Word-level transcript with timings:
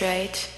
straight. 0.00 0.49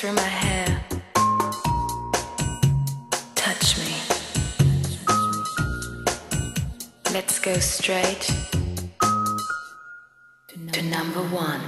through 0.00 0.12
my 0.14 0.22
hair. 0.22 0.82
Touch 3.34 3.76
me. 3.76 3.94
Let's 7.12 7.38
go 7.38 7.58
straight 7.58 8.30
to 10.72 10.82
number 10.84 11.20
one. 11.20 11.60